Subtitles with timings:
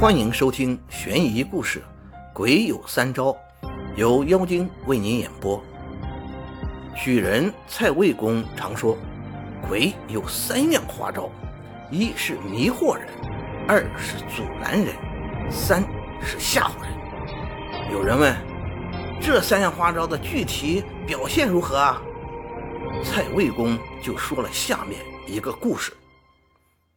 [0.00, 1.78] 欢迎收听悬疑故事
[2.32, 3.24] 《鬼有三招》，
[3.96, 5.62] 由妖精为您演播。
[6.96, 8.96] 举人蔡魏公常说，
[9.68, 11.28] 鬼有三样花招：
[11.90, 13.08] 一是迷惑人，
[13.68, 14.94] 二是阻拦人，
[15.50, 15.82] 三
[16.22, 17.92] 是吓唬人。
[17.92, 18.34] 有人问，
[19.20, 22.00] 这三样花招的具体表现如何啊？
[23.04, 25.92] 蔡魏公就说了下面一个故事：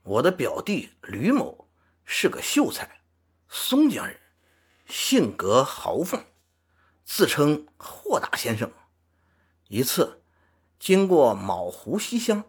[0.03, 1.62] 我的表弟吕某
[2.05, 3.01] 是个秀才，
[3.47, 4.19] 松江人，
[4.87, 6.25] 性格豪放，
[7.03, 8.71] 自称豁达先生。
[9.67, 10.21] 一次
[10.79, 12.43] 经过卯湖西乡，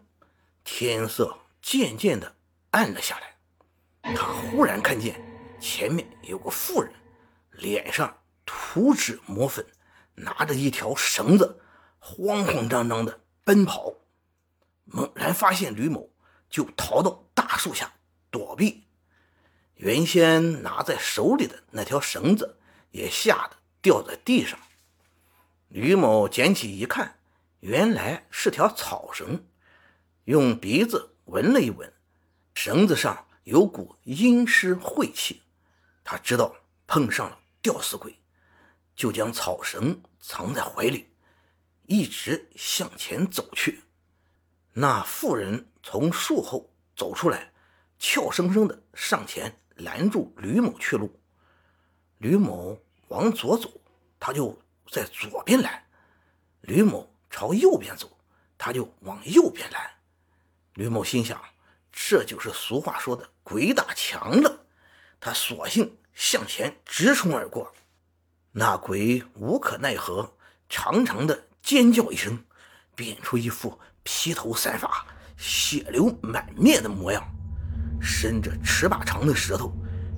[0.63, 2.35] 天色渐渐的
[2.71, 5.21] 暗了下来，他忽然看见
[5.59, 6.93] 前面有个妇人，
[7.51, 9.65] 脸上涂脂抹粉，
[10.15, 11.61] 拿着一条绳子，
[11.99, 13.21] 慌慌张张的。
[13.43, 13.93] 奔跑，
[14.85, 16.09] 猛然发现吕某，
[16.49, 17.93] 就逃到大树下
[18.31, 18.84] 躲避。
[19.75, 22.59] 原先拿在手里的那条绳子
[22.91, 24.57] 也吓得掉在地上。
[25.67, 27.19] 吕某捡起一看，
[27.59, 29.45] 原来是条草绳，
[30.23, 31.91] 用鼻子闻了一闻，
[32.53, 35.41] 绳子上有股阴湿晦气，
[36.03, 36.55] 他知道
[36.87, 38.17] 碰上了吊死鬼，
[38.95, 41.11] 就将草绳藏在怀里。
[41.87, 43.83] 一直向前走去，
[44.73, 47.51] 那妇人从树后走出来，
[47.99, 51.19] 俏生生的上前拦住吕某去路。
[52.17, 52.77] 吕某
[53.09, 53.69] 往左走，
[54.19, 54.57] 他就
[54.91, 55.71] 在左边拦；
[56.61, 58.17] 吕某朝右边走，
[58.57, 59.91] 他就往右边拦。
[60.73, 61.41] 吕某心想，
[61.91, 64.65] 这就是俗话说的“鬼打墙了”，
[65.19, 67.73] 他索性向前直冲而过。
[68.51, 70.35] 那鬼无可奈何，
[70.69, 71.47] 长长的。
[71.61, 72.45] 尖叫一声，
[72.95, 75.03] 变出一副披头散发、
[75.35, 77.34] 血流满面的模样，
[78.01, 79.73] 伸着尺把长的舌头，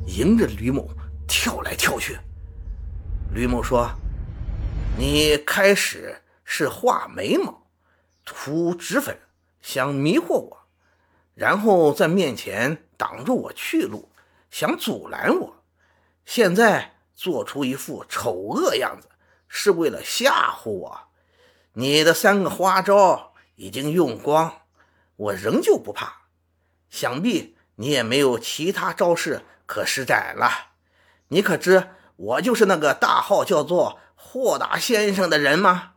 [0.06, 0.90] 迎着吕某
[1.28, 2.18] 跳来跳去。
[3.34, 3.90] 吕某说
[4.98, 7.68] ：“你开始是画眉毛、
[8.24, 9.18] 涂脂粉，
[9.62, 10.58] 想迷惑我；
[11.34, 14.10] 然后在面前挡住我去路，
[14.50, 15.64] 想阻拦我；
[16.26, 19.10] 现在做出一副丑恶样子，
[19.48, 21.00] 是为了吓唬我。”
[21.74, 24.62] 你的三个花招已经用光，
[25.16, 26.24] 我仍旧不怕。
[26.90, 30.74] 想必你也没有其他招式可施展了。
[31.30, 35.94] 你可知我就是那个大号叫做豁达先生的人吗？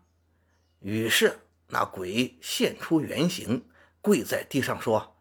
[0.80, 3.66] 于是那鬼现出原形，
[4.00, 5.16] 跪在地上说：“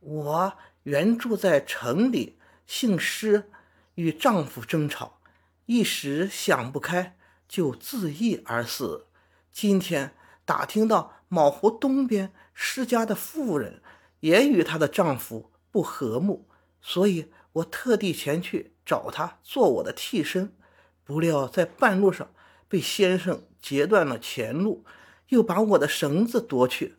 [0.00, 0.52] 我
[0.84, 3.50] 原住在城里，姓施，
[3.94, 5.18] 与丈夫争吵，
[5.66, 7.16] 一时想不开，
[7.48, 9.06] 就自缢而死。”
[9.52, 13.82] 今天打听到卯湖东边施家的妇人
[14.20, 16.46] 也与她的丈夫不和睦，
[16.80, 20.54] 所以我特地前去找他做我的替身。
[21.02, 22.32] 不料在半路上
[22.68, 24.84] 被先生截断了前路，
[25.30, 26.94] 又把我的绳子夺去。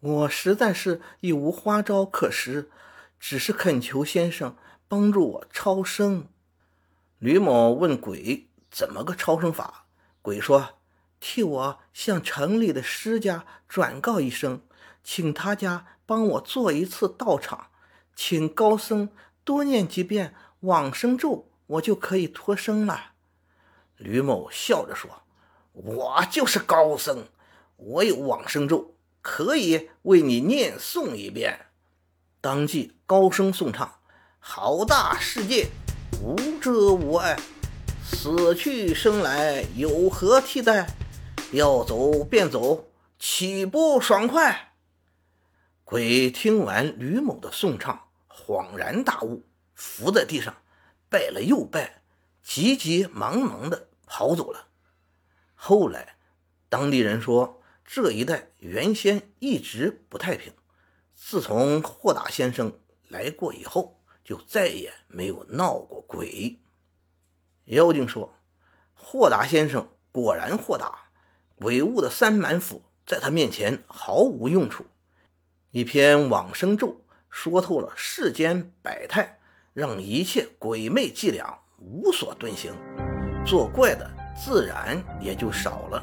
[0.00, 2.68] 我实在是已无花招可施，
[3.20, 4.56] 只是恳求先生
[4.88, 6.26] 帮助我超生。
[7.20, 9.86] 吕某问鬼怎么个超生法，
[10.20, 10.70] 鬼说。
[11.20, 14.62] 替我向城里的施家转告一声，
[15.04, 17.69] 请他家帮我做一次道场，
[18.22, 19.08] 请高僧
[19.44, 23.12] 多念几遍往生咒，我就可以脱生了。
[23.96, 25.22] 吕某笑着说
[25.72, 27.28] ：“我就是高僧，
[27.76, 31.68] 我有往生咒，可以为你念诵一遍。”
[32.42, 33.90] 当即高声颂唱
[34.38, 35.68] ：“好大世界，
[36.22, 37.38] 无遮无碍，
[38.04, 40.86] 死去生来有何替代？”
[41.52, 44.74] 要走便走，岂不爽快？
[45.84, 48.09] 鬼听完吕某的颂唱，
[48.50, 49.44] 恍然大悟，
[49.74, 50.56] 伏在地上
[51.08, 52.02] 拜了又拜，
[52.42, 54.66] 急急忙忙的跑走了。
[55.54, 56.16] 后来，
[56.68, 60.52] 当地人说，这一带原先一直不太平，
[61.14, 66.58] 自从豁达先生来过以后，就再也没有闹过鬼。
[67.66, 68.34] 妖精说
[68.94, 71.12] ：“豁达先生果然豁达。”
[71.54, 74.86] 鬼物的三满斧在他面前毫无用处。
[75.70, 79.38] 一篇往生咒说透了世间百态，
[79.72, 82.72] 让一切鬼魅伎俩无所遁形，
[83.46, 86.02] 作怪的自然也就少了。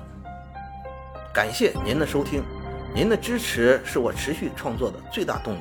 [1.33, 2.43] 感谢您的收听，
[2.95, 5.59] 您的支持是我持续创作的最大动力。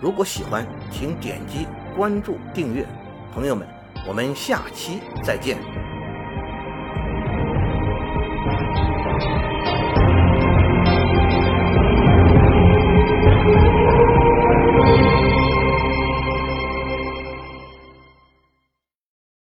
[0.00, 1.66] 如果喜欢，请点击
[1.96, 2.86] 关注订阅。
[3.32, 3.66] 朋友们，
[4.06, 5.58] 我们下期再见。